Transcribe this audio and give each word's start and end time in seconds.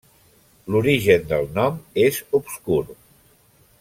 L'origen 0.75 1.27
del 1.33 1.45
nom 1.59 1.77
és 2.07 2.19
obscur. 2.41 2.81